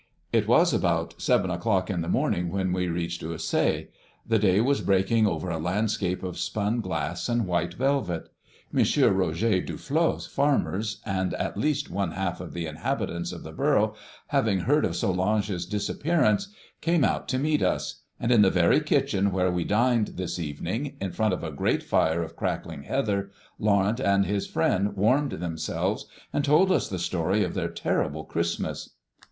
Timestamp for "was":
0.47-0.73, 4.59-4.81